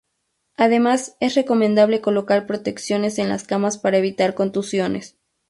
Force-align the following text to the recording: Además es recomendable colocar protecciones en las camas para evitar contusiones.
Además 0.57 1.15
es 1.19 1.35
recomendable 1.35 2.01
colocar 2.01 2.47
protecciones 2.47 3.19
en 3.19 3.29
las 3.29 3.43
camas 3.43 3.77
para 3.77 3.97
evitar 3.99 4.33
contusiones. 4.33 5.19